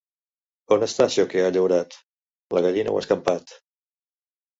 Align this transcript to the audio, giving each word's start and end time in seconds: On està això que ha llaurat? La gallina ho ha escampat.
On 0.75 0.85
està 0.85 1.03
això 1.09 1.25
que 1.33 1.43
ha 1.47 1.51
llaurat? 1.57 1.97
La 2.57 2.63
gallina 2.67 2.95
ho 2.95 2.99
ha 3.01 3.05
escampat. 3.05 3.55